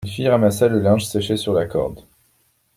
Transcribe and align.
Une 0.03 0.09
fille 0.09 0.29
ramassa 0.29 0.67
le 0.67 0.79
linge 0.79 1.05
séché 1.05 1.37
sur 1.37 1.53
la 1.53 1.67
corde. 1.67 2.03